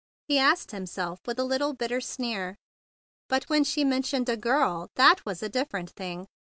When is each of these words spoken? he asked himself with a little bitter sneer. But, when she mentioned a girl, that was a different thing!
he 0.27 0.39
asked 0.39 0.71
himself 0.71 1.19
with 1.27 1.37
a 1.37 1.43
little 1.43 1.73
bitter 1.75 2.01
sneer. 2.01 2.55
But, 3.29 3.43
when 3.49 3.63
she 3.63 3.83
mentioned 3.83 4.27
a 4.29 4.35
girl, 4.35 4.87
that 4.95 5.23
was 5.27 5.43
a 5.43 5.47
different 5.47 5.91
thing! 5.91 6.25